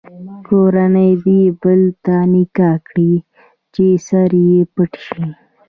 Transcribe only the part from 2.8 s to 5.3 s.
کړي چې سر یې پټ شي.